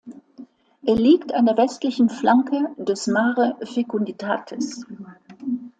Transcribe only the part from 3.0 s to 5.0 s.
Mare Fecunditatis.